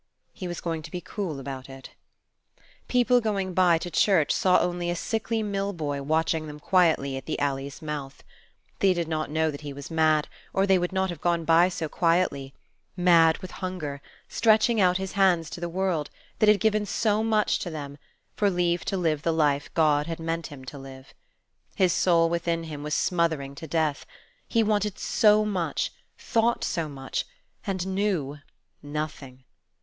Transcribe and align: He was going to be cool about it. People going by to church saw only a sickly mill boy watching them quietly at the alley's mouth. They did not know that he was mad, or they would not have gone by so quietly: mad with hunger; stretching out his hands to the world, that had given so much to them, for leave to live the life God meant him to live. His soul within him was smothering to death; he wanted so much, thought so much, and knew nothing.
He 0.33 0.47
was 0.47 0.61
going 0.61 0.81
to 0.81 0.89
be 0.89 0.99
cool 0.99 1.39
about 1.39 1.69
it. 1.69 1.91
People 2.87 3.21
going 3.21 3.53
by 3.53 3.77
to 3.77 3.91
church 3.91 4.31
saw 4.31 4.57
only 4.57 4.89
a 4.89 4.95
sickly 4.95 5.43
mill 5.43 5.73
boy 5.73 6.01
watching 6.01 6.47
them 6.47 6.59
quietly 6.59 7.17
at 7.17 7.27
the 7.27 7.37
alley's 7.39 7.83
mouth. 7.83 8.23
They 8.79 8.95
did 8.95 9.07
not 9.07 9.29
know 9.29 9.51
that 9.51 9.61
he 9.61 9.73
was 9.73 9.91
mad, 9.91 10.27
or 10.53 10.65
they 10.65 10.79
would 10.79 10.91
not 10.91 11.11
have 11.11 11.21
gone 11.21 11.45
by 11.45 11.69
so 11.69 11.87
quietly: 11.87 12.51
mad 12.97 13.37
with 13.43 13.51
hunger; 13.61 14.01
stretching 14.27 14.81
out 14.81 14.97
his 14.97 15.11
hands 15.11 15.51
to 15.51 15.61
the 15.61 15.69
world, 15.69 16.09
that 16.39 16.49
had 16.49 16.59
given 16.59 16.87
so 16.87 17.23
much 17.23 17.59
to 17.59 17.69
them, 17.69 17.99
for 18.35 18.49
leave 18.49 18.83
to 18.85 18.97
live 18.97 19.21
the 19.21 19.31
life 19.31 19.71
God 19.75 20.17
meant 20.17 20.47
him 20.47 20.65
to 20.65 20.79
live. 20.79 21.13
His 21.75 21.93
soul 21.93 22.27
within 22.27 22.63
him 22.63 22.81
was 22.81 22.95
smothering 22.95 23.53
to 23.53 23.67
death; 23.67 24.07
he 24.47 24.63
wanted 24.63 24.97
so 24.97 25.45
much, 25.45 25.91
thought 26.17 26.63
so 26.63 26.89
much, 26.89 27.23
and 27.67 27.85
knew 27.85 28.39
nothing. 28.81 29.43